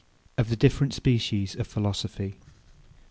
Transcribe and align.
OF 0.35 0.49
THE 0.49 0.55
DIFFERENT 0.55 0.95
SPECIES 0.95 1.55
OF 1.57 1.67
PHILOSOPHY. 1.67 2.39